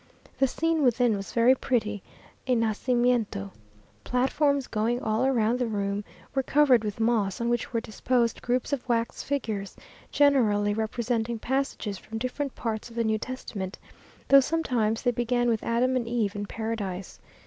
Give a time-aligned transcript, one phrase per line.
[0.39, 2.01] The scene within was very pretty:
[2.47, 3.51] a nacimiento.
[4.03, 8.73] Platforms, going all round the room, were covered with moss, on which were disposed groups
[8.73, 9.75] of wax figures,
[10.11, 13.77] generally representing passages from different parts of the New Testament,
[14.27, 17.19] though sometimes they begin with Adam and Eve in paradise.